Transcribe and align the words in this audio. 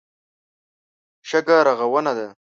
شګه 1.29 1.57
رغونه 1.65 2.13
ده. 2.17 2.27